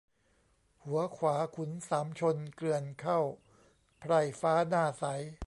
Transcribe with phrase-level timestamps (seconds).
[0.85, 3.19] หัวขวาขุนสามชนเกลื่อนเข้า
[3.99, 5.03] ไพร่ฟ้าหน้าใส